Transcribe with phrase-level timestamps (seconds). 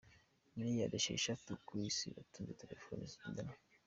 [0.55, 3.55] Miliyari esheshatu ku isi batunze telefone zigendanwa